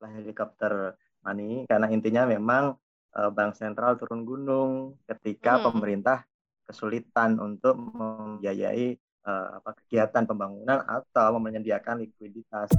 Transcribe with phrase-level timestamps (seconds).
[0.00, 0.72] istilah helikopter
[1.20, 2.72] money karena intinya memang
[3.20, 5.64] uh, bank sentral turun gunung ketika hmm.
[5.68, 6.24] pemerintah
[6.64, 8.96] kesulitan untuk membiayai
[9.28, 12.72] uh, apa kegiatan pembangunan atau menyediakan likuiditas.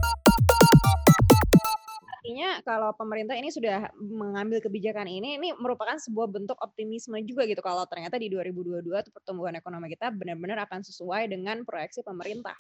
[2.10, 7.62] Artinya kalau pemerintah ini sudah mengambil kebijakan ini, ini merupakan sebuah bentuk optimisme juga gitu
[7.62, 12.58] kalau ternyata di 2022 pertumbuhan ekonomi kita benar-benar akan sesuai dengan proyeksi pemerintah.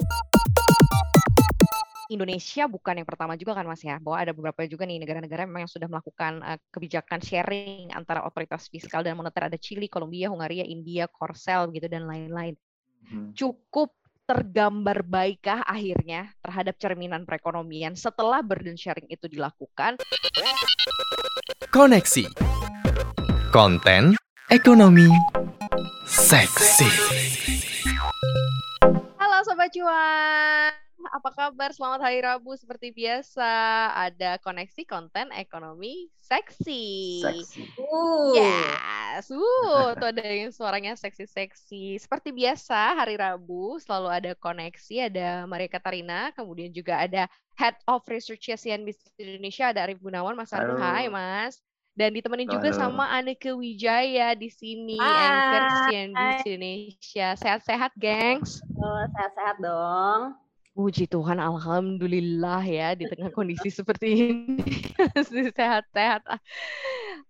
[2.11, 5.63] Indonesia bukan yang pertama juga kan Mas ya, bahwa ada beberapa juga nih negara-negara memang
[5.63, 10.67] yang sudah melakukan uh, kebijakan sharing antara otoritas fiskal dan moneter ada Chili, Kolombia, Hungaria,
[10.67, 12.59] India, Korsel gitu dan lain-lain.
[13.07, 13.31] Hmm.
[13.31, 13.95] Cukup
[14.27, 19.99] tergambar baikkah akhirnya terhadap cerminan perekonomian setelah burden sharing itu dilakukan?
[21.71, 22.27] Koneksi
[23.51, 24.15] Konten
[24.47, 25.11] Ekonomi
[26.07, 26.87] Seksi
[29.19, 30.60] Halo Sobat Cuan
[31.41, 31.73] kabar?
[31.73, 33.49] Selamat hari Rabu seperti biasa.
[33.97, 37.17] Ada koneksi konten ekonomi seksi.
[37.17, 37.65] Seksi.
[37.81, 38.37] Uh.
[38.37, 39.25] Yes.
[39.33, 41.97] Uh, tuh ada yang suaranya seksi-seksi.
[41.97, 47.25] Seperti biasa hari Rabu selalu ada koneksi, ada Maria Katarina, kemudian juga ada
[47.57, 50.37] Head of Research CNBC Indonesia, ada Arif Gunawan.
[50.37, 51.57] Mas Arif, hai Mas.
[51.97, 52.61] Dan ditemenin Halo.
[52.61, 57.27] juga sama Aneke Wijaya di sini, anchor CNBC Indonesia.
[57.33, 58.61] Sehat-sehat, gengs?
[58.77, 60.37] Oh, sehat-sehat dong.
[60.71, 64.63] Puji Tuhan, alhamdulillah ya di tengah kondisi seperti ini
[65.51, 66.23] sehat-sehat.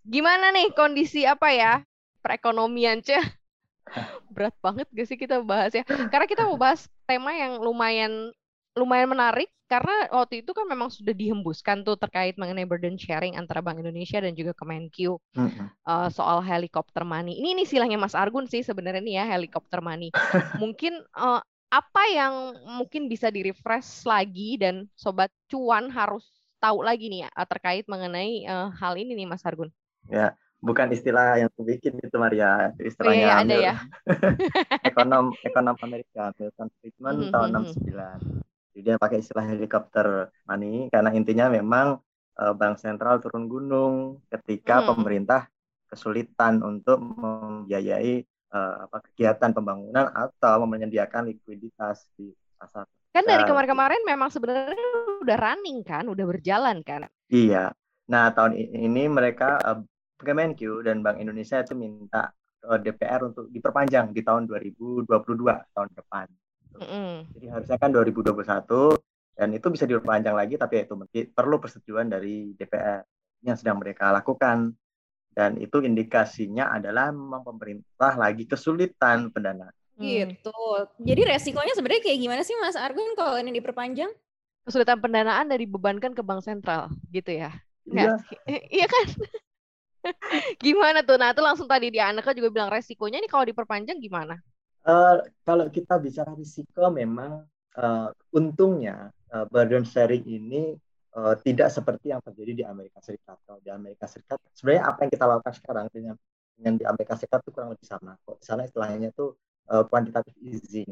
[0.06, 1.74] Gimana nih kondisi apa ya
[2.22, 3.26] perekonomian cah?
[4.30, 5.82] Berat banget gak sih kita bahas ya?
[5.84, 8.30] Karena kita mau bahas tema yang lumayan
[8.72, 13.64] lumayan menarik karena waktu itu kan memang sudah dihembuskan tuh terkait mengenai burden sharing antara
[13.64, 15.68] Bank Indonesia dan juga Kemenkyu mm-hmm.
[15.88, 17.40] uh, soal helikopter money.
[17.40, 20.12] Ini ini silahnya Mas Argun sih sebenarnya nih ya helikopter money.
[20.60, 21.40] Mungkin uh,
[21.72, 22.34] apa yang
[22.68, 26.28] mungkin bisa di-refresh lagi dan sobat cuan harus
[26.60, 29.72] tahu lagi nih ya terkait mengenai uh, hal ini nih Mas Argun?
[30.12, 33.76] Ya, bukan istilah yang aku bikin itu Maria, itu istilahnya oh, iya, ada ya.
[34.92, 37.34] ekonom ekonom Amerika Milton Friedman mm -hmm.
[37.34, 37.64] tahun 69.
[37.64, 38.40] Hmm, hmm.
[38.72, 40.08] Jadi dia pakai istilah helikopter
[40.48, 42.00] money karena intinya memang
[42.40, 44.88] uh, bank sentral turun gunung ketika hmm.
[44.92, 45.42] pemerintah
[45.92, 52.86] kesulitan untuk membiayai uh, apa kegiatan pembangunan atau menyediakan likuiditas di pasar.
[53.12, 54.88] Kan dari kemarin-kemarin memang sebenarnya
[55.20, 57.12] udah running kan, udah berjalan kan?
[57.28, 57.76] Iya.
[58.08, 59.84] Nah tahun ini mereka uh,
[60.22, 62.32] Kemenkyu dan Bank Indonesia itu minta
[62.64, 65.08] uh, DPR untuk diperpanjang di tahun 2022
[65.76, 66.28] tahun depan.
[66.72, 67.14] Mm -hmm.
[67.36, 68.32] Jadi harusnya kan 2021
[69.36, 70.94] dan itu bisa diperpanjang lagi tapi itu
[71.34, 73.04] perlu persetujuan dari DPR
[73.42, 74.72] yang sedang mereka lakukan
[75.32, 79.72] dan itu indikasinya adalah memang pemerintah lagi kesulitan pendanaan.
[80.02, 80.58] Gitu.
[81.00, 84.12] Jadi resikonya sebenarnya kayak gimana sih Mas Argun kalau ini diperpanjang?
[84.66, 87.54] Kesulitan pendanaan dari bebankan ke bank sentral, gitu ya?
[87.88, 88.18] Iya.
[88.70, 89.06] iya kan?
[90.66, 91.18] gimana tuh?
[91.18, 94.38] Nah itu langsung tadi di Aneka juga bilang resikonya ini kalau diperpanjang gimana?
[94.82, 97.46] Uh, kalau kita bicara risiko memang
[97.78, 100.74] uh, untungnya uh, burden sharing ini
[101.18, 103.38] uh, tidak seperti yang terjadi di Amerika Serikat.
[103.44, 106.16] Kalau di Amerika Serikat, sebenarnya apa yang kita lakukan sekarang dengan
[106.56, 108.16] dengan di Amerika Serikat itu kurang lebih sama.
[108.22, 109.34] Kok di sana istilahnya itu
[109.72, 110.92] uh, quantitative easing.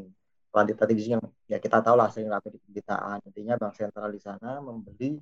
[0.50, 3.18] Quantitative easing yang ya kita tahu lah sering ramai di pemberitaan.
[3.24, 5.16] Intinya bank sentral di sana membeli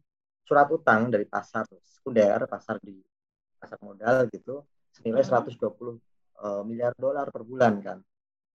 [0.49, 2.97] surat utang dari pasar sekunder, pasar di
[3.61, 4.65] pasar modal gitu,
[4.97, 5.99] senilai 120 uh, hmm.
[6.41, 7.99] eh, miliar dolar per bulan kan.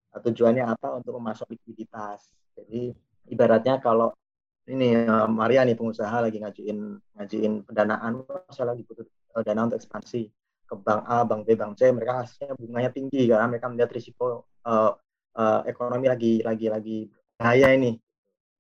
[0.09, 0.99] Tujuannya apa?
[0.99, 2.29] Untuk memasok likuiditas.
[2.57, 2.91] Jadi
[3.31, 4.13] ibaratnya kalau
[4.69, 6.79] ini uh, Maria nih pengusaha lagi ngajuin
[7.17, 10.29] ngajuin pendanaan saya lagi butuh uh, dana untuk ekspansi
[10.69, 14.45] ke bank A, bank B, bank C mereka hasilnya bunganya tinggi karena mereka melihat risiko
[14.69, 14.93] uh,
[15.35, 16.99] uh, ekonomi lagi lagi lagi
[17.41, 17.97] bahaya ini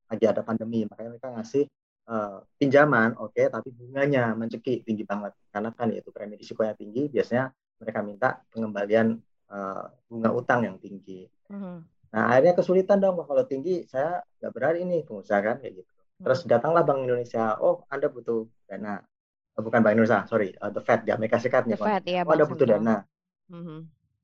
[0.08, 1.64] lagi ada pandemi makanya mereka ngasih
[2.08, 7.12] uh, pinjaman oke okay, tapi bunganya mencekik tinggi banget karena kan itu premi risikonya tinggi
[7.12, 9.20] biasanya mereka minta pengembalian
[9.52, 11.28] uh, bunga utang yang tinggi.
[11.52, 11.76] Mm -hmm.
[12.08, 15.97] Nah akhirnya kesulitan dong kalau tinggi saya nggak berani ini pengusaha kan kayak gitu.
[16.18, 18.98] Terus datanglah Bank Indonesia, oh Anda butuh dana.
[19.54, 21.78] Oh, bukan Bank Indonesia, sorry, uh, The Fed di Amerika Serikat nih.
[21.78, 22.96] Fed, ya, oh Anda butuh dana.
[23.50, 23.78] Mm-hmm.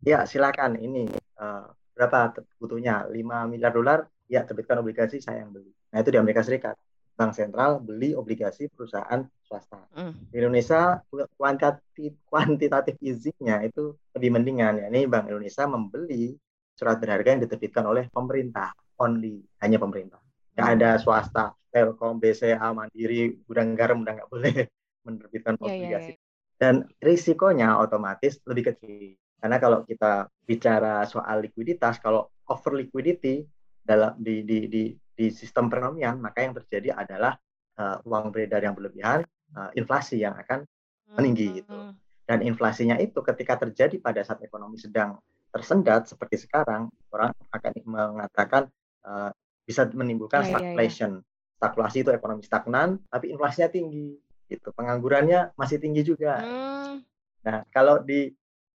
[0.05, 1.06] Ya silakan ini
[1.38, 3.06] uh, berapa butuhnya?
[3.06, 5.70] 5 miliar dolar, ya terbitkan obligasi saya yang beli.
[5.94, 6.75] Nah itu di Amerika Serikat.
[7.14, 9.79] Bank sentral beli obligasi perusahaan swasta.
[9.94, 10.35] Mm.
[10.35, 10.99] Di Indonesia
[11.38, 14.87] kuantitatif kuantitatif easing-nya itu lebih mendingan ya.
[14.90, 16.35] Ini Bank Indonesia membeli
[16.75, 20.24] surat berharga yang diterbitkan oleh pemerintah only, hanya pemerintah.
[20.54, 24.54] Nggak ada swasta Telkom, BCA, Mandiri, gudang garam udah nggak boleh
[25.06, 25.90] menerbitkan iya, iya, obligasi.
[25.90, 26.32] Yeah, yeah, yeah.
[26.54, 29.18] Dan risikonya otomatis lebih kecil.
[29.42, 33.44] Karena kalau kita bicara soal likuiditas, kalau over liquidity
[33.84, 37.36] dalam di, di, di, di sistem perekonomian, maka yang terjadi adalah
[37.76, 40.64] uh, uang beredar yang berlebihan uh, inflasi yang akan
[41.12, 41.74] meninggi gitu.
[41.74, 41.92] Hmm.
[42.24, 45.20] Dan inflasinya itu ketika terjadi pada saat ekonomi sedang
[45.52, 48.62] tersendat seperti sekarang, orang akan mengatakan
[49.04, 49.28] uh,
[49.64, 50.58] bisa menimbulkan Iya, iya, iya.
[50.61, 51.12] stagflation.
[51.56, 54.16] Stagflasi itu ekonomi stagnan, tapi inflasinya tinggi.
[54.44, 54.69] Gitu.
[54.76, 56.40] Penganggurannya masih tinggi juga.
[56.44, 57.00] Hmm.
[57.44, 58.32] Nah, kalau di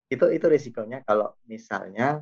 [0.05, 2.21] itu itu risikonya kalau misalnya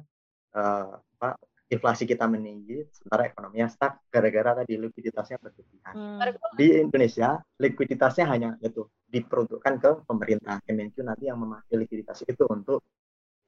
[0.56, 1.36] eh, apa,
[1.68, 5.94] inflasi kita meninggi sementara ekonominya stuck gara-gara tadi likuiditasnya berlebihan.
[5.94, 6.20] Hmm.
[6.56, 10.62] Di Indonesia likuiditasnya hanya itu diperuntukkan ke pemerintah.
[10.64, 12.86] Kemenq nanti yang memakai likuiditas itu untuk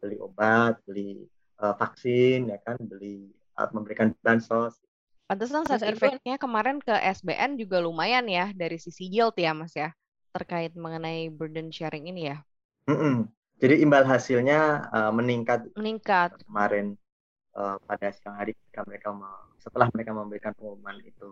[0.02, 1.24] beli obat, beli
[1.62, 4.82] eh, vaksin, ya kan, beli eh, memberikan bansos.
[5.26, 5.94] Pantesan side Argun.
[5.98, 9.90] effect-nya kemarin ke SBN juga lumayan ya dari sisi yield ya Mas ya
[10.32, 12.38] terkait mengenai burden sharing ini ya
[12.86, 13.26] Mm-mm.
[13.58, 16.38] Jadi imbal hasilnya eh, meningkat meningkat.
[16.46, 16.94] kemarin
[17.58, 21.30] eh, pada siang hari ketika mereka mau- setelah mereka memberikan pengumuman itu.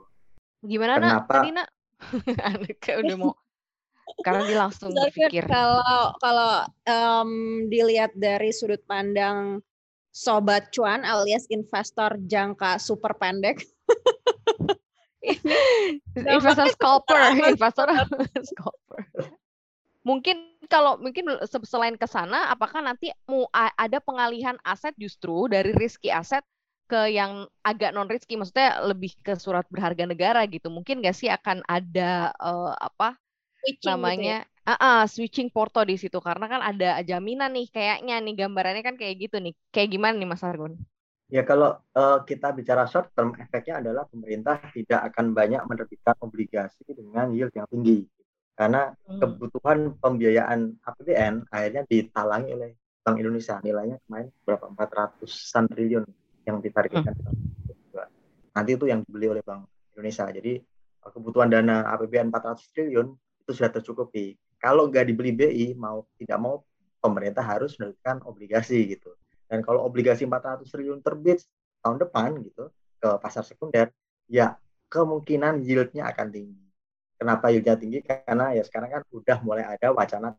[0.65, 1.33] Gimana nak Kenapa?
[1.37, 1.69] tadi nak?
[2.49, 3.33] Anak kayak udah mau
[4.23, 5.43] karena dia langsung berpikir.
[5.47, 6.51] kalau kalau
[6.83, 7.29] em,
[7.71, 9.63] dilihat dari sudut pandang
[10.11, 13.63] sobat cuan alias investor jangka super pendek
[16.29, 17.87] investor scalper, investor
[18.49, 19.05] scalper.
[20.03, 25.71] Mungkin kalau mungkin se- selain ke sana, apakah nanti mau ada pengalihan aset justru dari
[25.71, 26.43] risky aset
[26.91, 30.67] ke yang agak non risky, maksudnya lebih ke surat berharga negara gitu.
[30.67, 33.15] Mungkin nggak sih akan ada eh, apa
[33.59, 34.35] switching gitu ya.
[34.35, 38.83] namanya ah ah, switching porto di situ karena kan ada jaminan nih kayaknya nih gambarannya
[38.87, 39.53] kan kayak gitu nih.
[39.75, 40.73] Kayak gimana nih Mas Argun?
[41.33, 46.85] Ya kalau eh, kita bicara short term, efeknya adalah pemerintah tidak akan banyak menerbitkan obligasi
[46.93, 48.05] dengan yield yang tinggi.
[48.53, 49.17] Karena Hmm.
[49.17, 52.71] kebutuhan pembiayaan APBN akhirnya ditalangi oleh
[53.01, 53.57] Bank Indonesia.
[53.65, 54.65] Nilainya kemarin berapa?
[54.77, 56.05] 400-an triliun
[56.45, 57.17] yang ditargetkan.
[57.17, 58.05] 2022.
[58.53, 59.65] Nanti itu yang dibeli oleh Bank
[59.97, 60.29] Indonesia.
[60.29, 60.61] Jadi
[61.01, 63.09] kebutuhan dana APBN 400 triliun
[63.41, 64.37] itu sudah tercukupi.
[64.61, 66.61] Kalau nggak dibeli BI, mau tidak mau
[67.01, 69.12] pemerintah harus menerbitkan obligasi gitu.
[69.53, 71.45] Dan kalau obligasi 400 triliun terbit
[71.85, 73.93] tahun depan gitu ke pasar sekunder,
[74.25, 74.57] ya
[74.89, 76.65] kemungkinan yieldnya akan tinggi.
[77.21, 78.01] Kenapa yieldnya tinggi?
[78.01, 80.33] Karena ya sekarang kan udah mulai ada wacana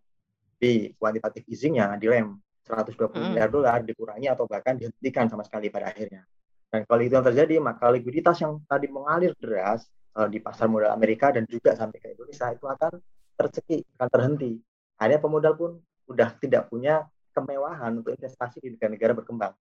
[0.58, 3.30] di kuantitatif easing-nya direm 120 Mm.
[3.30, 6.26] miliar dolar dikurangi atau bahkan dihentikan sama sekali pada akhirnya.
[6.74, 9.86] Dan kalau itu yang terjadi, maka likuiditas yang tadi mengalir deras
[10.18, 12.98] eh, di pasar modal Amerika dan juga sampai ke Indonesia itu akan
[13.38, 14.58] tercekik, akan terhenti.
[14.98, 15.70] Akhirnya pemodal pun
[16.10, 19.52] udah tidak punya kemewahan untuk investasi di negara-negara berkembang.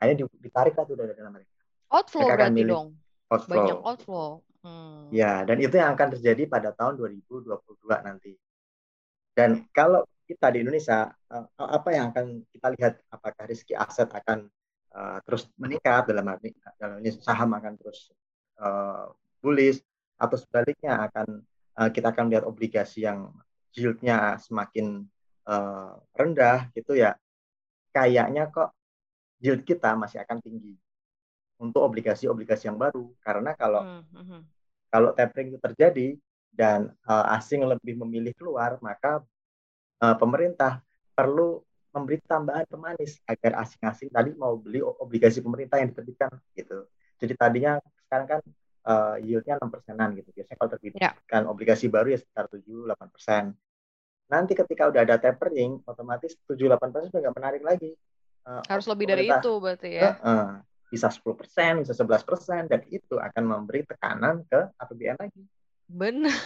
[0.00, 1.52] Akhirnya di- ditarik lah tuh dari dana mereka.
[1.92, 2.88] Outflow Mereka berarti milih dong.
[3.28, 3.52] Outflow.
[3.54, 4.30] Banyak outflow.
[4.64, 5.06] Hmm.
[5.14, 7.54] Ya, dan itu yang akan terjadi pada tahun 2022
[8.02, 8.32] nanti.
[9.36, 12.94] Dan kalau kita di Indonesia, eh, apa yang akan kita lihat?
[13.12, 14.48] Apakah riski aset akan
[14.92, 18.10] eh, terus meningkat dalam arti dalam ini saham akan terus
[18.58, 19.04] eh,
[19.38, 19.78] bullish
[20.18, 21.44] atau sebaliknya akan
[21.78, 23.30] eh, kita akan lihat obligasi yang
[23.72, 25.06] yieldnya semakin
[25.48, 27.16] eh, rendah gitu ya?
[27.90, 28.76] Kayaknya kok
[29.40, 30.76] yield kita masih akan tinggi
[31.58, 34.42] untuk obligasi-obligasi yang baru karena kalau Hmm, hmm,
[34.88, 36.08] kalau tapering itu terjadi
[36.48, 39.20] dan uh, asing lebih memilih keluar, maka
[40.00, 40.80] uh, pemerintah
[41.12, 41.60] perlu
[41.92, 46.88] memberi tambahan pemanis agar asing-asing tadi mau beli obligasi pemerintah yang diterbitkan gitu.
[47.18, 48.40] Jadi tadinya sekarang kan
[48.86, 50.30] uh, yieldnya 6 persenan gitu.
[50.30, 53.42] Biasanya kalau terbitkan obligasi baru ya sekitar 7-8 persen.
[54.28, 57.90] Nanti ketika udah ada tapering, otomatis 7-8 persen sudah nggak menarik lagi.
[58.44, 60.16] Uh, Harus lebih dari itu berarti ya.
[60.20, 60.46] Heeh.
[60.88, 65.44] bisa 10 persen, bisa 11 persen, dan itu akan memberi tekanan ke APBN lagi.
[65.84, 66.40] Benar.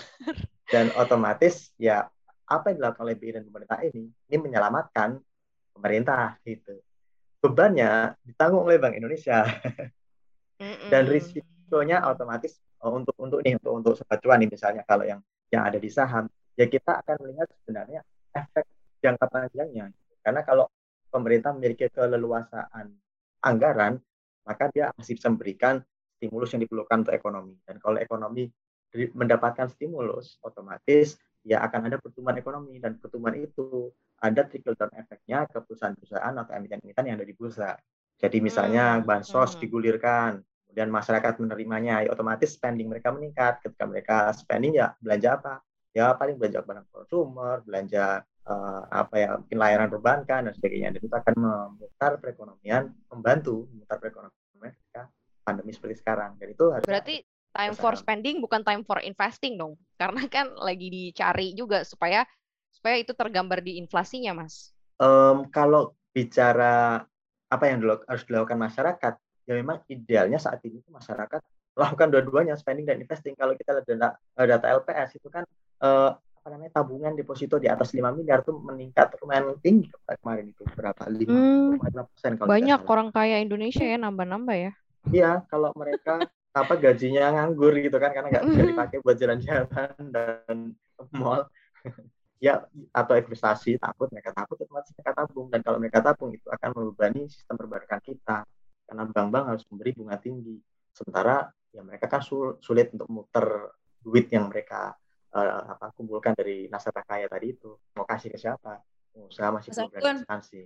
[0.67, 2.11] Dan otomatis ya
[2.51, 5.15] apa yang dilakukan oleh BI dan pemerintah ini, ini menyelamatkan
[5.79, 6.75] pemerintah gitu.
[7.39, 9.47] Bebannya ditanggung oleh Bank Indonesia
[10.91, 11.11] dan Mm-mm.
[11.11, 15.19] risikonya otomatis oh, untuk untuk nih untuk untuk sobat cuan nih misalnya kalau yang
[15.51, 18.01] yang ada di saham ya kita akan melihat sebenarnya
[18.33, 18.65] efek
[19.03, 19.91] jangka panjangnya.
[20.23, 20.71] Karena kalau
[21.13, 22.89] pemerintah memiliki keleluasaan
[23.43, 23.99] anggaran
[24.43, 25.83] maka dia masih bisa memberikan
[26.19, 27.55] stimulus yang diperlukan untuk ekonomi.
[27.67, 28.51] Dan kalau ekonomi
[28.93, 32.79] mendapatkan stimulus otomatis ya akan ada pertumbuhan ekonomi.
[32.83, 33.91] Dan pertumbuhan itu
[34.23, 37.75] ada trickle down efeknya ke perusahaan-perusahaan atau emiten-emiten yang ada di bursa.
[38.19, 39.61] Jadi misalnya Hmm, bansos hmm.
[39.67, 43.63] digulirkan kemudian masyarakat menerimanya ya otomatis spending mereka meningkat.
[43.63, 45.55] Ketika mereka spending ya belanja apa
[45.93, 51.01] ya paling belanja barang konsumer belanja eh, apa ya mungkin layanan perbankan dan sebagainya dan
[51.05, 55.13] itu akan memutar perekonomian membantu memutar perekonomian ketika
[55.45, 57.17] pandemi seperti sekarang dan itu harus Berarti
[57.53, 59.77] time for spending bukan time for investing dong.
[60.01, 62.25] Karena kan lagi dicari juga supaya
[62.73, 64.73] supaya itu tergambar di inflasinya, Mas.
[64.99, 67.05] Em, kalau bicara
[67.53, 71.41] apa yang harus dilakukan masyarakat, ya memang idealnya saat ini masyarakat
[71.73, 73.37] lakukan dua-duanya spending dan investing.
[73.37, 74.09] Kalau kita lihat data,
[74.41, 75.45] eh, data LPS itu kan
[75.83, 76.11] eh,
[76.43, 79.87] apa namanya tabungan deposito di atas 5 miliar tuh meningkat lumayan tinggi
[80.19, 81.03] kemarin itu berapa?
[81.07, 84.73] lima Hmm, persen kalau banyak orang kaya Indonesia ya nambah-nambah ya.
[85.15, 86.19] Iya, kalau mereka
[86.53, 90.57] apa gajinya nganggur gitu kan karena nggak bisa dipakai buat jalan-jalan dan
[91.15, 91.47] mall.
[92.43, 95.47] ya atau investasi takut mereka takut otomatis mereka tabung.
[95.47, 98.43] Dan kalau mereka tabung itu akan membebani sistem perbankan kita.
[98.83, 100.59] Karena bank-bank harus memberi bunga tinggi.
[100.91, 103.71] Sementara ya mereka kan sul- sulit untuk muter
[104.03, 104.99] duit yang mereka
[105.33, 108.81] eh, apa kumpulkan dari nasabah kaya tadi itu mau kasih ke siapa
[109.13, 110.01] pengusaha masih Mas belum Afwan.
[110.01, 110.63] berani ekspansi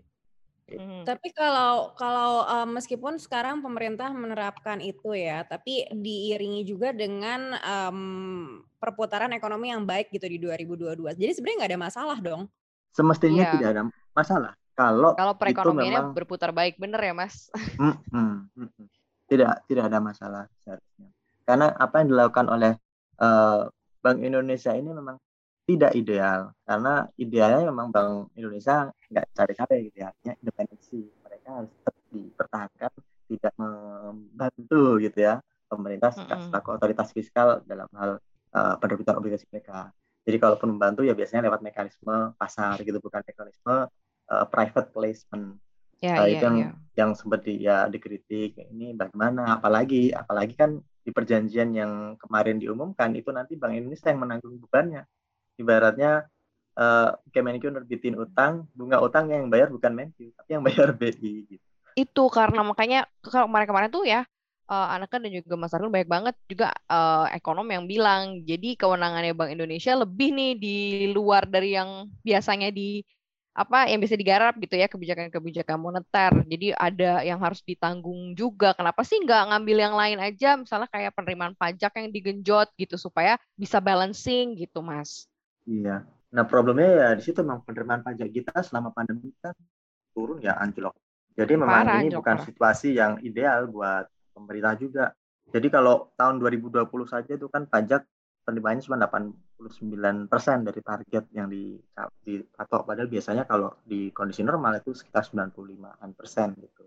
[0.66, 1.06] Hmm.
[1.06, 8.66] Tapi kalau kalau eh, meskipun sekarang pemerintah menerapkan itu ya, tapi diiringi juga dengan em,
[8.82, 11.14] perputaran ekonomi yang baik gitu di 2022.
[11.14, 12.50] Jadi sebenarnya nggak ada masalah dong.
[12.96, 13.52] semestinya Iya.
[13.54, 13.82] tidak ada
[14.16, 17.48] masalah kalau Kalau itu perekonomiannya memang berputar baik bener ya Mas.
[18.12, 18.86] Mm, mm.
[19.26, 21.10] Tidak, tidak ada masalah seharusnya.
[21.42, 22.72] Karena apa yang dilakukan oleh
[23.20, 23.62] eh,
[24.06, 25.18] Bank Indonesia ini memang
[25.66, 26.54] tidak ideal.
[26.62, 31.00] Karena idealnya memang Bank Indonesia nggak cari-cari gitu ya, artinya independensi.
[31.26, 32.92] Mereka harus tetap dipertahankan,
[33.26, 38.22] tidak membantu gitu ya pemerintah selaku otoritas fiskal dalam hal
[38.54, 39.90] eh, penerbitan obligasi mereka.
[40.22, 43.90] Jadi kalaupun membantu ya biasanya lewat mekanisme pasar gitu, bukan mekanisme
[44.30, 45.58] eh, private placement
[46.04, 46.70] Ya, Nah, iya, itu yang iya.
[46.96, 53.30] yang seperti ya dikritik ini bagaimana apalagi apalagi kan di perjanjian yang kemarin diumumkan itu
[53.30, 55.06] nanti Bank Indonesia yang menanggung bebannya
[55.54, 56.26] ibaratnya
[56.74, 61.64] eh, Kemenkyu nerbitin utang bunga utang yang bayar bukan Menkyu tapi yang bayar BI gitu.
[61.94, 64.26] Itu karena makanya kalau kemarin-kemarin tuh ya
[64.66, 69.38] eh, Anaka dan juga Mas Arun banyak banget juga eh, ekonom yang bilang jadi kewenangannya
[69.38, 70.76] Bank Indonesia lebih nih di
[71.14, 73.06] luar dari yang biasanya di
[73.56, 76.44] apa yang bisa digarap gitu ya kebijakan-kebijakan moneter.
[76.44, 78.76] Jadi ada yang harus ditanggung juga.
[78.76, 83.40] Kenapa sih nggak ngambil yang lain aja, misalnya kayak penerimaan pajak yang digenjot gitu supaya
[83.56, 85.24] bisa balancing gitu, Mas.
[85.64, 86.04] Iya.
[86.36, 89.56] Nah problemnya ya di situ memang penerimaan pajak kita selama pandemi kan
[90.12, 90.92] turun ya anjlok.
[91.32, 94.04] Jadi memang Parah, ini anjlok, bukan situasi yang ideal buat
[94.36, 95.04] pemerintah juga.
[95.48, 98.04] Jadi kalau tahun 2020 saja itu kan pajak
[98.46, 101.74] penerimaannya cuma 89% dari target yang di,
[102.22, 102.86] dipatok.
[102.86, 106.86] Padahal biasanya kalau di kondisi normal itu sekitar 95-an persen gitu.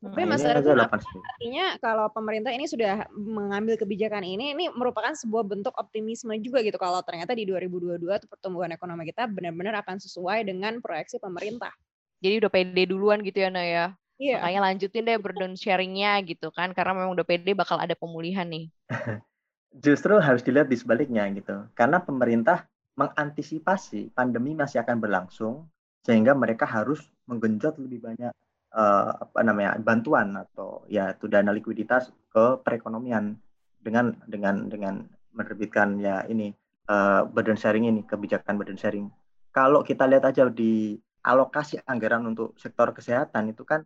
[0.00, 1.20] Tapi Nah, Mas ini Arun, aja apa 89.
[1.20, 6.80] artinya kalau pemerintah ini sudah mengambil kebijakan ini, ini merupakan sebuah bentuk optimisme juga gitu
[6.80, 11.76] kalau ternyata di 2022 tuh pertumbuhan ekonomi kita benar-benar akan sesuai dengan proyeksi pemerintah.
[12.24, 13.92] Jadi udah pede duluan gitu ya, Naya.
[14.16, 14.40] Iya.
[14.40, 18.72] Makanya lanjutin deh burden sharing-nya gitu kan, karena memang udah pede bakal ada pemulihan nih.
[19.70, 21.70] Justru harus dilihat di sebaliknya gitu.
[21.78, 22.66] Karena pemerintah
[22.98, 25.70] mengantisipasi pandemi masih akan berlangsung
[26.04, 28.32] sehingga mereka harus menggenjot lebih banyak
[28.74, 33.36] eh, apa namanya bantuan atau ya itu dana likuiditas ke perekonomian
[33.80, 34.94] dengan dengan dengan
[35.32, 36.52] menerbitkan ya ini
[36.90, 39.06] eh, burden sharing ini kebijakan burden sharing.
[39.50, 43.84] Kalau kita lihat aja di alokasi anggaran untuk sektor kesehatan itu kan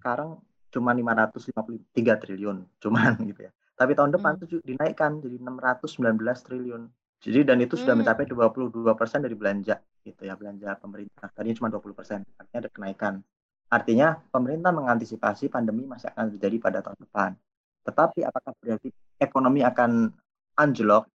[0.00, 0.42] sekarang
[0.74, 3.52] cuma 553 triliun cuman gitu ya.
[3.74, 4.62] Tapi tahun depan Hmm.
[4.62, 6.86] dinaikkan jadi 619 triliun.
[7.24, 8.04] Jadi dan itu sudah Hmm.
[8.04, 11.32] mencapai 22% dari belanja gitu ya, belanja pemerintah.
[11.32, 13.14] Tadinya cuma 20%, artinya ada kenaikan.
[13.72, 17.30] Artinya pemerintah mengantisipasi pandemi masih akan terjadi pada tahun depan.
[17.88, 18.88] Tetapi apakah berarti
[19.18, 20.12] ekonomi akan
[20.54, 21.08] anjlok?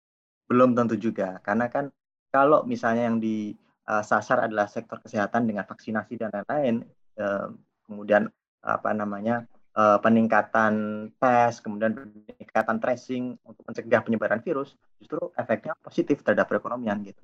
[0.47, 1.43] Belum tentu juga.
[1.43, 1.91] Karena kan
[2.31, 6.87] kalau misalnya yang disasar adalah sektor kesehatan dengan vaksinasi dan lain-lain,
[7.19, 7.47] eh,
[7.85, 8.31] kemudian
[8.63, 9.43] apa namanya
[9.77, 10.75] eh, peningkatan
[11.21, 17.23] tes, kemudian peningkatan tracing untuk mencegah penyebaran virus, justru efeknya positif terhadap perekonomian gitu.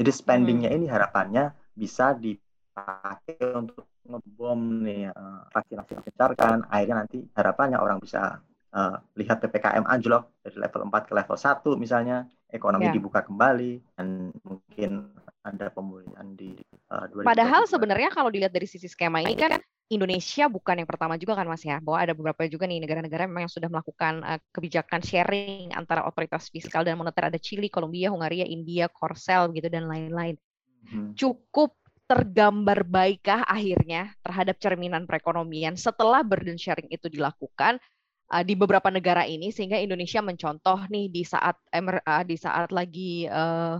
[0.00, 7.76] Jadi spendingnya ini harapannya bisa dipakai untuk ngebom nih eh, vaksinasi digencarkan, akhirnya nanti harapannya
[7.76, 8.40] orang bisa
[8.72, 12.96] eh, lihat ppkm anjlok dari level 4 ke level 1 misalnya, ekonomi Ya.
[12.96, 15.12] dibuka kembali dan mungkin
[15.44, 16.56] ada pemulihan di
[16.90, 17.24] 2022.
[17.24, 21.50] Padahal sebenarnya kalau dilihat dari sisi skema ini kan Indonesia bukan yang pertama juga kan
[21.50, 25.74] Mas ya, bahwa ada beberapa juga nih negara-negara memang yang sudah melakukan uh, kebijakan sharing
[25.74, 30.38] antara otoritas fiskal dan moneter ada Chili, Kolombia, Hungaria, India, Korsel gitu dan lain-lain.
[30.86, 31.10] Hmm.
[31.18, 31.74] Cukup
[32.06, 37.82] tergambar baikkah akhirnya terhadap cerminan perekonomian setelah burden sharing itu dilakukan
[38.30, 43.26] uh, di beberapa negara ini sehingga Indonesia mencontoh nih di saat uh, di saat lagi
[43.26, 43.78] uh,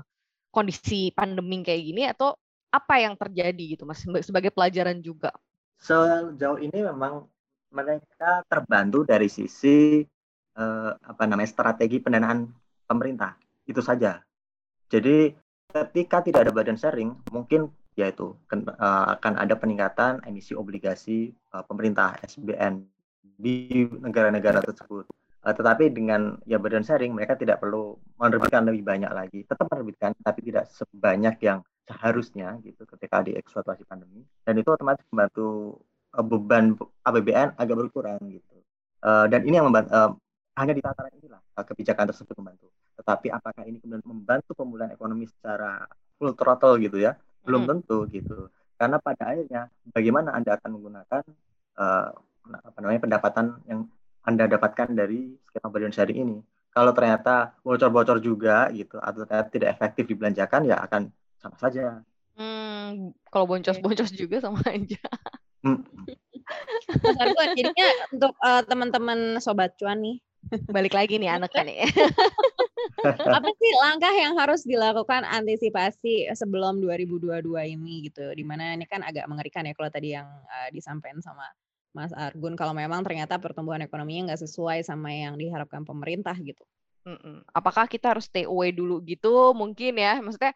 [0.50, 2.35] kondisi pandemi kayak gini atau
[2.71, 5.31] apa yang terjadi gitu Mas sebagai pelajaran juga.
[5.81, 7.25] Sejauh ini memang
[7.73, 10.05] mereka terbantu dari sisi
[10.55, 12.47] eh, apa namanya strategi pendanaan
[12.85, 13.35] pemerintah
[13.65, 14.21] itu saja.
[14.91, 15.33] Jadi
[15.71, 22.21] ketika tidak ada badan sharing, mungkin yaitu eh, akan ada peningkatan emisi obligasi eh, pemerintah
[22.23, 22.85] SBN
[23.41, 25.09] di negara-negara tersebut.
[25.41, 29.41] Uh, tetapi dengan ya burden sharing mereka tidak perlu menerbitkan lebih banyak lagi.
[29.49, 35.02] Tetap menerbitkan tapi tidak sebanyak yang seharusnya gitu ketika di eksploitasi pandemi dan itu otomatis
[35.11, 35.78] membantu
[36.14, 38.56] uh, beban APBN agak berkurang gitu.
[39.00, 40.12] Uh, dan ini yang membantu uh,
[40.61, 42.68] hanya di tataran inilah uh, kebijakan tersebut membantu.
[43.00, 45.88] Tetapi apakah ini kemudian membantu pemulihan ekonomi secara
[46.20, 47.16] full throttle gitu ya?
[47.42, 47.70] Belum hmm.
[47.75, 48.52] tentu gitu.
[48.76, 51.23] Karena pada akhirnya bagaimana Anda akan menggunakan
[51.80, 52.09] uh,
[52.50, 53.88] apa namanya pendapatan yang
[54.25, 56.38] anda dapatkan dari skema burden sharing ini.
[56.70, 62.04] Kalau ternyata bocor-bocor juga gitu atau ternyata tidak efektif dibelanjakan ya akan sama saja.
[62.37, 65.00] Hmm, kalau boncos-boncos juga sama aja.
[65.61, 65.85] Hmm.
[67.14, 70.16] Mas jadinya untuk uh, teman-teman sobat cuan nih,
[70.73, 71.78] balik lagi nih anaknya nih.
[73.37, 77.44] Apa sih langkah yang harus dilakukan antisipasi sebelum 2022
[77.76, 78.32] ini gitu?
[78.35, 81.44] Di mana ini kan agak mengerikan ya kalau tadi yang uh, disampaikan sama
[81.90, 86.62] Mas Argun kalau memang ternyata pertumbuhan ekonominya nggak sesuai sama yang diharapkan pemerintah gitu.
[87.09, 87.42] Mm-mm.
[87.56, 89.56] Apakah kita harus stay away dulu gitu?
[89.56, 90.52] Mungkin ya, maksudnya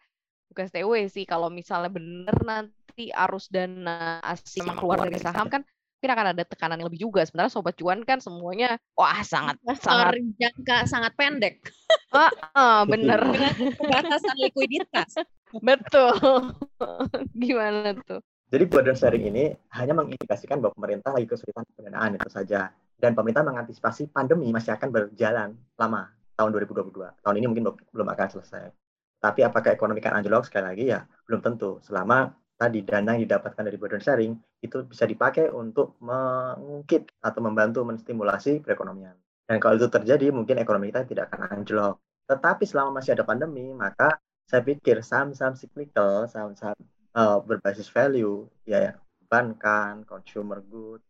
[0.51, 1.23] bukan stay away sih.
[1.23, 5.61] Kalau misalnya bener nanti arus dana asing keluar dari saham kan
[6.05, 7.25] mungkin akan ada tekanan yang lebih juga.
[7.25, 11.65] Sementara sobat cuan kan semuanya wah sangat sangat jangka sangat pendek.
[12.13, 13.17] Ah, uh, bener.
[13.89, 15.17] Batasan likuiditas.
[15.65, 16.53] Betul.
[17.41, 18.21] Gimana tuh?
[18.53, 22.69] Jadi burden sharing ini hanya mengindikasikan bahwa pemerintah lagi kesulitan pendanaan itu saja.
[22.95, 27.25] Dan pemerintah mengantisipasi pandemi masih akan berjalan lama tahun 2022.
[27.25, 28.84] Tahun ini mungkin belum akan selesai.
[29.25, 31.81] Tapi apakah ekonomi akan anjlok sekali lagi ya belum tentu.
[31.81, 37.81] Selama tadi dana yang didapatkan dari burden sharing itu bisa dipakai untuk mengungkit atau membantu
[37.81, 39.17] menstimulasi perekonomian.
[39.49, 41.97] Dan kalau itu terjadi mungkin ekonomi kita tidak akan anjlok.
[42.29, 46.77] Tetapi selama masih ada pandemi maka saya pikir saham-saham cyclical, saham-saham
[47.17, 48.93] uh, berbasis value ya, ya
[49.25, 51.01] perbankan, consumer good,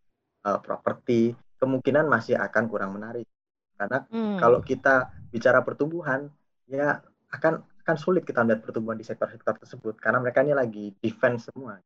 [0.47, 3.27] uh, properti kemungkinan masih akan kurang menarik
[3.75, 4.39] karena hmm.
[4.39, 6.31] kalau kita bicara pertumbuhan
[6.65, 11.53] ya akan akan sulit kita melihat pertumbuhan di sektor-sektor tersebut karena mereka ini lagi defense
[11.53, 11.77] semua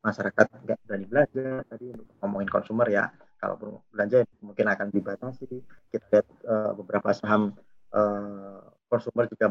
[0.00, 3.04] masyarakat nggak berani belanja tadi untuk ngomongin consumer ya
[3.36, 5.50] kalau belanja mungkin akan dibatasi
[5.90, 7.52] kita lihat uh, beberapa saham
[7.92, 9.46] uh, consumer juga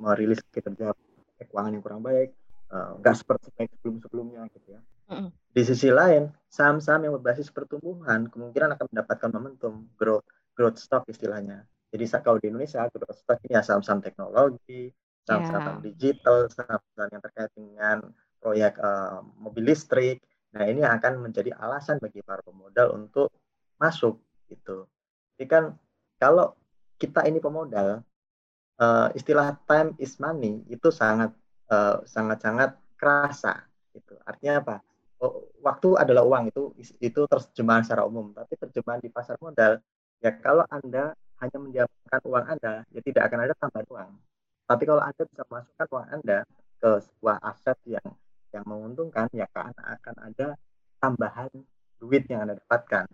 [0.00, 0.96] merilis kinerja
[1.38, 2.32] keuangan yang kurang baik
[2.74, 4.80] Eh, nggak uh, seperti yang sebelum-sebelumnya gitu ya.
[5.06, 5.30] Mm.
[5.54, 10.26] Di sisi lain, saham-saham yang berbasis pertumbuhan kemungkinan akan mendapatkan momentum growth
[10.58, 11.68] growth stock istilahnya.
[11.94, 14.90] Jadi kalau di Indonesia growth stock ini ya saham-saham teknologi,
[15.24, 15.84] saham-saham yeah.
[15.90, 17.96] digital, saham-saham yang terkait dengan
[18.38, 20.20] proyek uh, mobil listrik.
[20.52, 23.32] Nah ini akan menjadi alasan bagi para pemodal untuk
[23.80, 24.86] masuk gitu.
[25.34, 25.64] Jadi kan
[26.20, 26.54] kalau
[27.00, 28.04] kita ini pemodal,
[28.78, 31.34] uh, istilah time is money itu sangat
[31.64, 33.52] sangat eh, sangat-sangat kerasa
[33.96, 34.14] gitu.
[34.28, 34.76] Artinya apa?
[35.22, 36.62] Oh, waktu adalah uang itu
[37.00, 39.80] itu terjemahan secara umum, tapi terjemahan di pasar modal
[40.20, 44.10] ya kalau Anda hanya mendiamkan uang Anda ya tidak akan ada tambahan uang.
[44.64, 46.38] Tapi kalau Anda bisa masukkan uang Anda
[46.80, 48.08] ke sebuah aset yang
[48.54, 50.54] yang menguntungkan ya kan akan ada
[51.02, 51.50] tambahan
[52.00, 53.06] duit yang Anda dapatkan.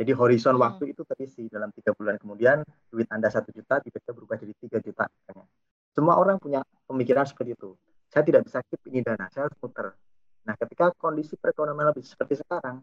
[0.00, 0.64] Jadi horizon hmm.
[0.64, 4.78] waktu itu terisi dalam tiga bulan kemudian duit Anda satu juta tiba-tiba berubah jadi tiga
[4.80, 5.06] juta.
[5.92, 7.76] Semua orang punya pemikiran seperti itu
[8.10, 9.94] saya tidak bisa keep ini dana, saya harus muter.
[10.42, 12.82] Nah, ketika kondisi perekonomian lebih seperti sekarang,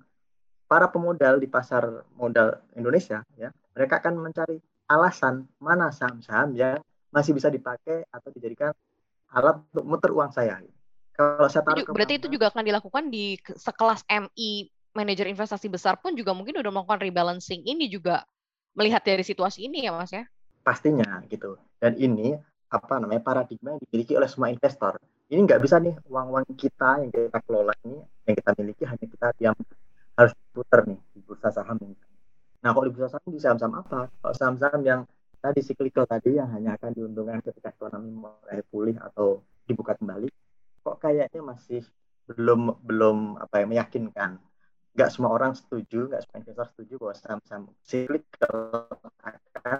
[0.71, 6.79] para pemodal di pasar modal Indonesia, ya, mereka akan mencari alasan mana saham-saham yang
[7.11, 8.71] masih bisa dipakai atau dijadikan
[9.31, 10.59] alat untuk muter uang saya.
[11.17, 16.13] Kalau saya taruh berarti itu juga akan dilakukan di sekelas MI manajer investasi besar pun
[16.13, 18.25] juga mungkin udah melakukan rebalancing ini juga
[18.77, 20.25] melihat dari situasi ini ya Mas ya.
[20.61, 21.57] Pastinya gitu.
[21.81, 22.37] Dan ini
[22.69, 27.11] apa namanya paradigma yang dimiliki oleh semua investor ini nggak bisa nih uang-uang kita yang
[27.11, 29.55] kita kelola ini yang kita miliki hanya kita diam
[30.15, 31.75] harus putar nih di bursa saham.
[32.63, 34.07] Nah kalau di bursa saham di saham-saham apa?
[34.07, 35.01] Kalau saham-saham yang
[35.39, 40.27] tadi cyclical tadi yang hanya akan diuntungkan ketika ekonomi mulai pulih atau dibuka kembali,
[40.83, 41.83] kok kayaknya masih
[42.27, 44.41] belum belum apa ya meyakinkan.
[44.97, 48.89] Nggak semua orang setuju, nggak semua investor setuju bahwa saham-saham cyclical
[49.53, 49.79] akan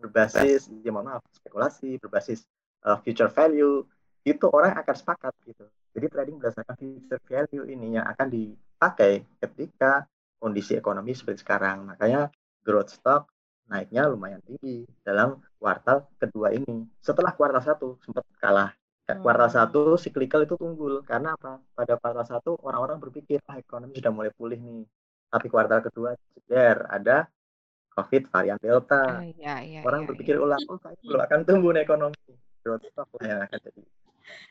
[0.00, 2.48] berbasis, ya mohon maaf, spekulasi, berbasis
[2.88, 3.84] uh, future value,
[4.24, 5.68] itu orang akan sepakat gitu.
[5.92, 10.08] Jadi trading berdasarkan future value ini yang akan dipakai ketika
[10.40, 11.86] kondisi ekonomi seperti sekarang.
[11.92, 12.32] Makanya
[12.64, 13.30] growth stock
[13.66, 16.86] naiknya lumayan tinggi dalam kuartal kedua ini.
[17.02, 18.70] Setelah kuartal satu sempat kalah.
[19.06, 19.22] Hmm.
[19.22, 21.62] Kuartal satu cyclical itu tunggul karena apa?
[21.74, 24.82] Pada kuartal satu orang-orang berpikir ah ekonomi sudah mulai pulih nih.
[25.30, 27.26] Tapi kuartal kedua jeder ada
[27.96, 29.22] COVID varian Delta.
[29.22, 30.42] Oh, iya, iya, orang iya, berpikir iya.
[30.44, 32.18] ulang, oh belum akan tumbuh nih ekonomi.
[32.60, 33.80] Growth stock yang akan jadi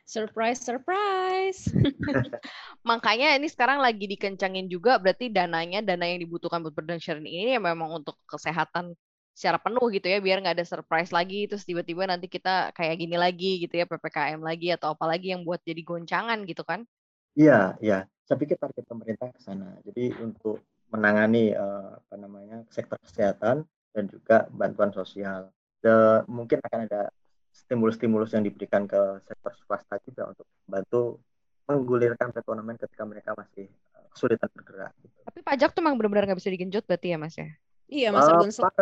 [0.06, 1.68] Surprise, surprise.
[2.90, 7.62] Makanya ini sekarang lagi dikencangin juga berarti dananya, dana yang dibutuhkan buat sharing ini ya
[7.62, 8.94] memang untuk kesehatan
[9.36, 13.20] secara penuh gitu ya biar nggak ada surprise lagi terus tiba-tiba nanti kita kayak gini
[13.20, 16.88] lagi gitu ya PPKM lagi atau apa lagi yang buat jadi goncangan gitu kan?
[17.36, 18.08] Iya, iya.
[18.24, 19.76] Saya pikir target pemerintah ke sana.
[19.84, 25.52] Jadi untuk menangani uh, apa namanya sektor kesehatan dan juga bantuan sosial.
[25.84, 27.12] De, mungkin akan ada
[27.52, 31.20] stimulus-stimulus yang diberikan ke sektor swasta juga untuk membantu
[31.68, 34.96] menggulirkan perekonomian ketika mereka masih eh, kesulitan bergerak.
[35.04, 35.18] Gitu.
[35.28, 37.52] Tapi pajak tuh memang benar-benar nggak bisa digenjot berarti ya mas ya?
[37.86, 38.42] Iya mas uh,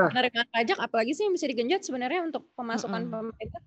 [0.09, 3.19] penerimaan pajak apalagi sih yang bisa digenjot sebenarnya untuk pemasukan mm -hmm.
[3.35, 3.61] pemerintah?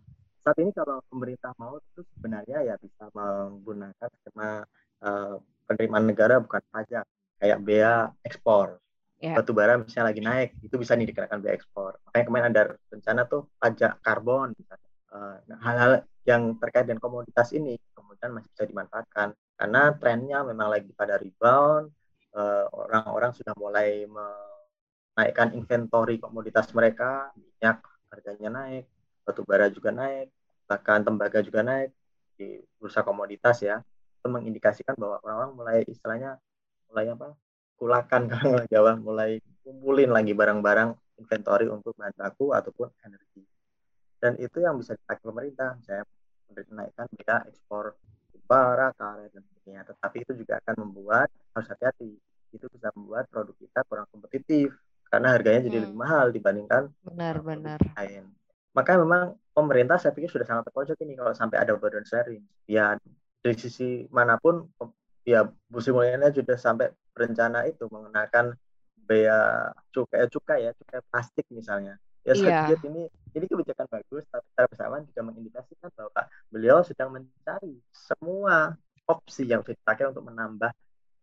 [0.47, 4.65] Saat ini kalau pemerintah mau itu sebenarnya ya bisa menggunakan skema
[5.05, 5.35] uh,
[5.69, 7.05] penerimaan negara bukan pajak
[7.37, 8.81] kayak bea ekspor.
[9.21, 9.37] Yeah.
[9.37, 12.01] Batu bara misalnya lagi naik, itu bisa nih dikenakan bea ekspor.
[12.09, 15.93] Makanya kemarin ada rencana tuh pajak karbon misalnya Eh, nah, hal-hal
[16.27, 21.89] yang terkait dengan komoditas ini kemudian masih bisa dimanfaatkan karena trennya memang lagi pada rebound
[22.35, 24.05] eh, orang-orang sudah mulai
[25.17, 27.81] menaikkan inventory komoditas mereka minyak
[28.13, 28.85] harganya naik
[29.25, 30.29] batu bara juga naik
[30.69, 31.91] bahkan tembaga juga naik
[32.37, 33.81] di bursa komoditas ya
[34.21, 36.37] itu mengindikasikan bahwa orang-orang mulai istilahnya
[36.93, 37.33] mulai apa
[37.81, 43.43] kulakan kalau Jawa mulai kumpulin lagi barang-barang inventory untuk bahan baku ataupun energi
[44.21, 46.05] dan itu yang bisa dipakai pemerintah misalnya
[46.53, 47.97] menaikkan bea ekspor
[48.47, 49.83] bara, karet dan sebagainya.
[49.91, 52.15] Tetapi itu juga akan membuat harus hati-hati.
[52.55, 54.73] Itu bisa membuat produk kita kurang kompetitif
[55.27, 55.85] karena harganya jadi hmm.
[55.91, 58.31] lebih mahal dibandingkan benar-benar lain.
[58.71, 62.47] Maka memang pemerintah saya pikir sudah sangat terpojok ini kalau sampai ada burden sharing.
[62.71, 62.95] Ya
[63.43, 64.71] dari sisi mana pun
[65.27, 68.55] ya Bu Sri sudah sampai berencana itu menggunakan
[69.03, 72.79] bea cukai cukai ya cukai plastik misalnya ya saya yeah.
[72.87, 78.75] ini ini kebijakan bagus tapi secara bersamaan juga mengindikasikan bahwa beliau sedang mencari semua
[79.07, 80.75] opsi yang bisa dipakai untuk menambah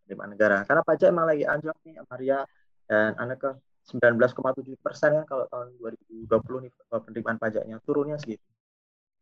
[0.07, 2.39] penerimaan negara karena pajak emang lagi anjlok nih Maria
[2.87, 3.51] dan anak ke
[3.83, 8.43] 19,7 persen kan kalau tahun 2020 nih penerimaan pajaknya turunnya segitu.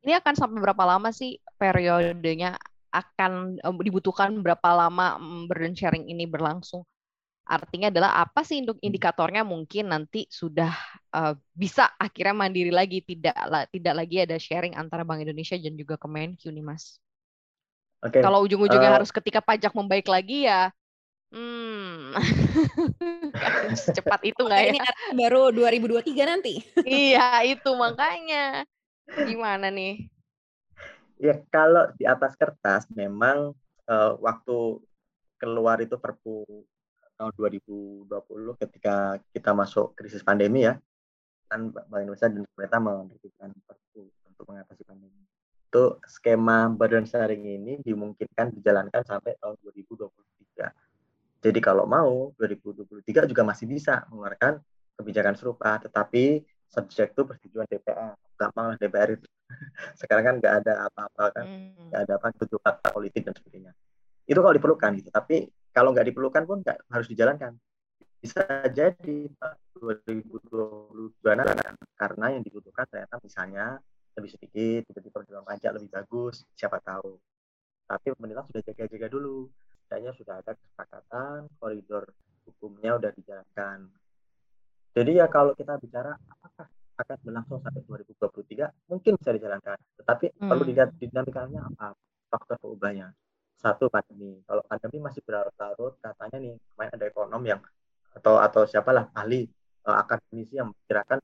[0.02, 2.58] Ini akan sampai berapa lama sih periodenya
[2.92, 5.18] akan dibutuhkan berapa lama
[5.50, 6.86] burden sharing ini berlangsung?
[7.42, 8.86] Artinya adalah apa sih untuk hmm.
[8.86, 10.72] indikatornya mungkin nanti sudah
[11.14, 13.34] uh, bisa akhirnya mandiri lagi tidak
[13.74, 17.02] tidak lagi ada sharing antara Bank Indonesia dan juga Kemenq nih Mas.
[18.02, 18.22] Okay.
[18.22, 20.70] Kalau ujung-ujungnya uh, harus ketika pajak membaik lagi ya
[21.32, 22.12] Hmm.
[23.96, 24.72] Cepat itu nggak ya?
[24.76, 24.80] Ini
[25.16, 26.60] baru 2023 nanti.
[26.84, 28.68] iya, itu makanya.
[29.08, 30.12] Gimana nih?
[31.16, 33.56] Ya, kalau di atas kertas memang
[33.88, 34.84] uh, waktu
[35.40, 36.44] keluar itu Perpu
[37.16, 38.10] tahun 2020
[38.66, 40.82] ketika kita masuk krisis pandemi ya
[41.52, 45.22] kan Bank Indonesia dan pemerintah menerbitkan perpu untuk mengatasi pandemi.
[45.68, 50.08] Itu skema burden sharing ini dimungkinkan dijalankan sampai tahun 2023.
[51.42, 54.62] Jadi kalau mau 2023 juga masih bisa mengeluarkan
[55.02, 58.14] kebijakan serupa, tetapi subjek itu persetujuan DPR.
[58.38, 59.28] Gampang lah DPR itu.
[60.00, 61.90] Sekarang kan nggak ada apa-apa kan, hmm.
[61.90, 63.74] nggak ada apa tutup fakta politik dan sebagainya.
[64.30, 65.10] Itu kalau diperlukan gitu.
[65.10, 67.58] Tapi kalau nggak diperlukan pun nggak harus dijalankan
[68.22, 69.20] bisa jadi
[69.82, 71.26] 2022
[71.98, 73.82] karena yang dibutuhkan ternyata misalnya
[74.14, 77.18] lebih sedikit tiba-tiba penerimaan pajak lebih bagus siapa tahu
[77.90, 79.50] tapi pemerintah sudah jaga-jaga dulu
[79.92, 82.08] Kayaknya sudah ada kesepakatan koridor
[82.48, 83.78] hukumnya sudah dijalankan
[84.96, 90.48] jadi ya kalau kita bicara apakah akan berlangsung sampai 2023 mungkin bisa dijalankan tetapi hmm.
[90.48, 91.92] perlu dilihat dinamikanya apa
[92.32, 93.12] faktor perubahannya
[93.62, 94.42] satu pandemi.
[94.50, 97.62] Kalau pandemi masih berlarut-larut, katanya nih kemarin ada ekonom yang
[98.18, 99.46] atau atau siapalah ahli
[99.86, 101.22] uh, akademisi yang memperkirakan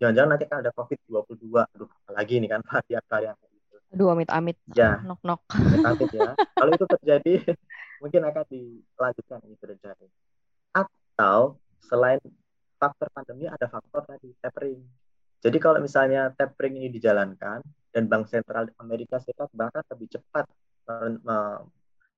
[0.00, 1.44] jangan-jangan nanti akan ada COVID-22.
[1.50, 3.76] Aduh, lagi nih kan varian-varian itu.
[3.90, 4.56] Aduh, amit-amit.
[4.70, 5.02] Ya.
[5.02, 5.42] Nok-nok.
[5.82, 6.32] Amit ya.
[6.38, 7.34] Kalau itu terjadi,
[8.00, 10.06] mungkin akan dilanjutkan ini terjadi.
[10.72, 12.20] Atau selain
[12.80, 14.80] faktor pandemi ada faktor tadi tapering.
[15.40, 17.60] Jadi kalau misalnya tapering ini dijalankan
[17.92, 20.48] dan Bank Sentral Amerika Serikat bahkan lebih cepat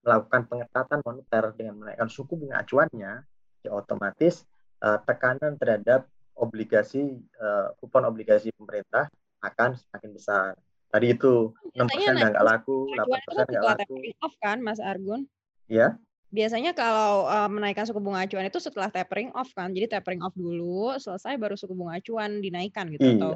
[0.02, 3.22] melakukan pengetatan moneter dengan menaikkan suku bunga acuannya,
[3.62, 4.42] ya otomatis
[4.82, 9.06] uh, tekanan terhadap obligasi uh, kupon obligasi pemerintah
[9.44, 10.50] akan semakin besar.
[10.92, 13.94] Tadi itu enam persen nggak laku, delapan persen nggak laku.
[14.24, 15.28] Off kan, Mas Argun?
[15.72, 15.96] Ya.
[16.32, 20.32] Biasanya kalau uh, menaikkan suku bunga acuan itu setelah tapering off kan, jadi tapering off
[20.32, 23.16] dulu, selesai baru suku bunga acuan dinaikkan gitu iya.
[23.20, 23.30] atau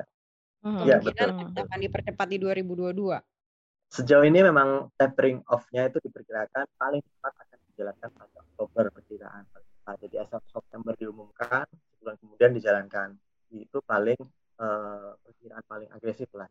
[0.65, 3.21] hmm, kemungkinan ya, akan dipercepat di 2022.
[3.93, 9.45] Sejauh ini memang tapering off-nya itu diperkirakan paling cepat akan dijalankan pada Oktober perkiraan.
[9.87, 13.15] Jadi asal September diumumkan, sebulan kemudian dijalankan.
[13.55, 14.19] Itu paling
[14.59, 16.51] uh, perkiraan paling agresif lah.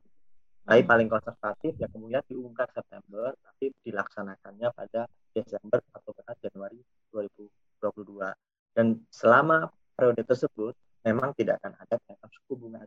[0.65, 0.89] Tapi hmm.
[0.89, 6.79] paling konservatif ya kemudian diumumkan September, tapi dilaksanakannya pada Desember atau bahkan Januari
[7.11, 8.31] 2022.
[8.75, 12.79] Dan selama periode tersebut memang tidak akan ada kenaikan suku 0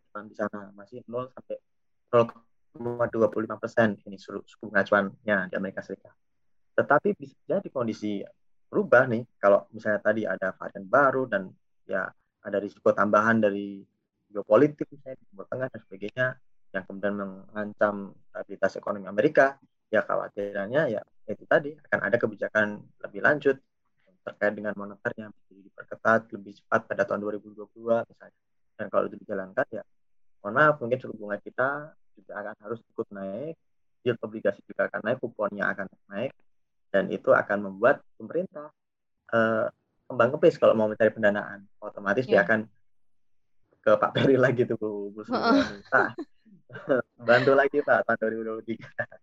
[1.32, 1.56] sampai
[2.08, 6.16] 0,25 persen ini suku bunga acuannya di Amerika Serikat.
[6.74, 8.24] Tetapi bisa jadi kondisi
[8.68, 11.48] berubah nih kalau misalnya tadi ada varian baru dan
[11.88, 12.04] ya
[12.44, 13.80] ada risiko tambahan dari
[14.28, 16.26] geopolitik misalnya di Timur Tengah dan sebagainya
[16.76, 19.56] yang kemudian mengancam stabilitas ekonomi Amerika
[19.88, 21.02] ya khawatirannya ya
[21.34, 22.66] itu tadi akan ada kebijakan
[23.04, 23.56] lebih lanjut
[24.24, 27.64] terkait dengan moneternya diperketat lebih cepat pada tahun 2022
[28.08, 28.40] misalnya.
[28.78, 29.82] Dan kalau itu dijalankan ya
[30.40, 33.54] mohon maaf mungkin suku bunga kita juga akan harus ikut naik
[34.06, 36.32] yield obligasi juga akan naik kuponnya akan naik
[36.94, 38.70] dan itu akan membuat pemerintah
[39.34, 39.66] uh,
[40.08, 41.66] kembang kepis kalau mau mencari pendanaan.
[41.82, 42.40] Otomatis yeah.
[42.40, 42.60] dia akan
[43.82, 46.16] ke Pak Peri lagi tuh Bu, Bu Pak
[47.28, 49.17] bantu lagi Pak tahun 2023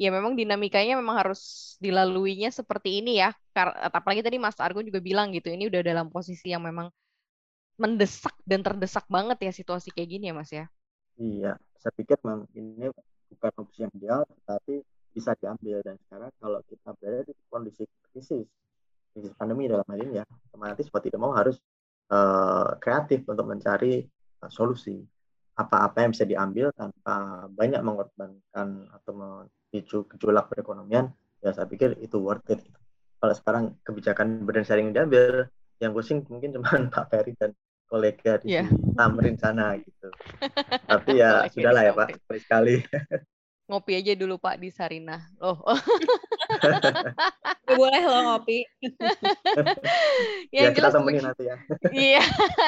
[0.00, 3.36] ya memang dinamikanya memang harus dilaluinya seperti ini ya.
[3.92, 6.88] Apalagi tadi Mas Argun juga bilang gitu, ini udah dalam posisi yang memang
[7.76, 10.64] mendesak dan terdesak banget ya situasi kayak gini ya Mas ya.
[11.20, 12.88] Iya, saya pikir memang ini
[13.28, 14.80] bukan opsi yang ideal, tapi
[15.12, 18.48] bisa diambil dan sekarang kalau kita berada di kondisi krisis,
[19.12, 21.60] krisis pandemi dalam hal ini ya, otomatis mau tidak mau harus
[22.08, 24.00] uh, kreatif untuk mencari
[24.40, 24.96] uh, solusi
[25.60, 32.20] apa-apa yang bisa diambil tanpa banyak mengorbankan atau picu gejolak perekonomian ya saya pikir itu
[32.20, 32.60] worth it.
[33.20, 35.48] Kalau sekarang kebijakan badan sharing diambil
[35.80, 37.52] yang pusing mungkin cuma Pak Ferry dan
[37.90, 38.68] kolega di yeah.
[38.94, 40.08] Tamrin sana gitu.
[40.90, 42.08] Tapi ya sudahlah ya Pak.
[42.22, 42.74] Sekali sekali.
[43.70, 45.18] Ngopi aja dulu Pak di Sarina.
[45.42, 45.58] Oh.
[47.78, 48.66] Boleh lo ngopi.
[50.50, 51.56] Yang ya, jelas kita temenin nanti ya.
[51.90, 52.22] Iya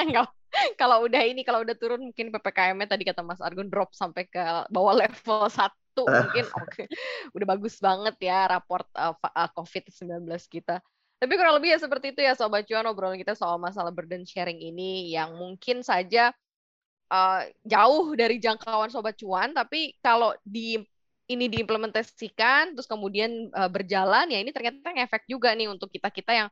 [0.07, 0.31] enggak
[0.81, 4.41] kalau udah ini kalau udah turun mungkin ppkm tadi kata Mas Argun drop sampai ke
[4.69, 6.87] bawah level satu mungkin oke okay.
[7.33, 10.81] udah bagus banget ya raport uh, uh, COVID-19 kita.
[11.23, 14.59] Tapi kurang lebih ya seperti itu ya Sobat Cuan obrolan kita soal masalah burden sharing
[14.59, 16.35] ini yang mungkin saja
[17.15, 20.83] uh, jauh dari jangkauan Sobat Cuan tapi kalau di
[21.31, 26.49] ini diimplementasikan terus kemudian uh, berjalan ya ini ternyata ngefek juga nih untuk kita-kita yang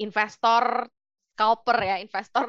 [0.00, 0.88] investor
[1.36, 2.48] scalper ya investor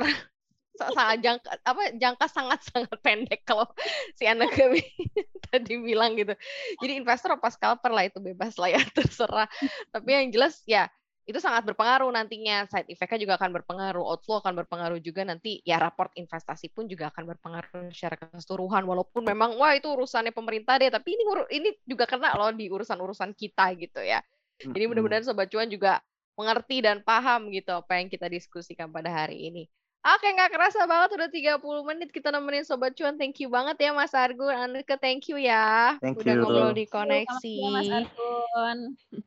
[0.80, 3.68] sangat jangka apa jangka sangat sangat pendek kalau
[4.16, 4.80] si anak kami
[5.52, 6.34] tadi bilang gitu.
[6.80, 9.50] Jadi investor apa scalper lah itu bebas lah ya terserah.
[9.92, 10.88] Tapi yang jelas ya
[11.28, 12.66] itu sangat berpengaruh nantinya.
[12.72, 15.60] Side effect-nya juga akan berpengaruh outflow akan berpengaruh juga nanti.
[15.68, 18.88] Ya raport investasi pun juga akan berpengaruh secara keseluruhan.
[18.88, 23.36] Walaupun memang wah itu urusannya pemerintah deh tapi ini ini juga kena loh di urusan-urusan
[23.36, 24.24] kita gitu ya.
[24.60, 26.04] Jadi mudah-mudahan sobat cuan juga
[26.36, 29.68] mengerti dan paham gitu apa yang kita diskusikan pada hari ini
[30.00, 33.20] Oke, nggak kerasa banget udah 30 menit kita nemenin Sobat Cuan.
[33.20, 34.56] Thank you banget ya Mas Argun.
[34.56, 36.00] Anke, thank you ya.
[36.00, 36.40] Thank udah you.
[36.40, 37.56] ngobrol di koneksi.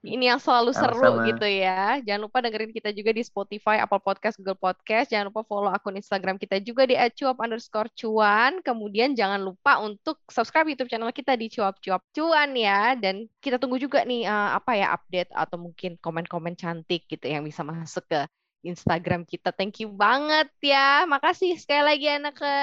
[0.00, 0.96] Ini yang selalu Sama-sama.
[0.96, 2.00] seru gitu ya.
[2.00, 5.12] Jangan lupa dengerin kita juga di Spotify, Apple Podcast, Google Podcast.
[5.12, 8.64] Jangan lupa follow akun Instagram kita juga di @cuap underscore cuan.
[8.64, 12.96] Kemudian jangan lupa untuk subscribe YouTube channel kita di cuap cuap cuan ya.
[12.96, 17.44] Dan kita tunggu juga nih uh, apa ya update atau mungkin komen-komen cantik gitu yang
[17.44, 18.24] bisa masuk ke
[18.62, 19.50] Instagram kita.
[19.50, 21.04] Thank you banget ya.
[21.04, 22.56] Makasih sekali lagi anak ke.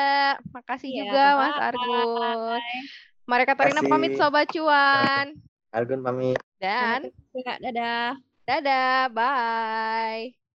[0.56, 1.40] Makasih ya, juga bye.
[1.40, 2.62] Mas Argun.
[3.30, 5.38] Mari Katarina pamit Sobat Cuan.
[5.70, 6.40] Argun pamit.
[6.58, 7.14] Dan
[7.62, 8.18] dadah.
[8.50, 10.49] Dadah, bye.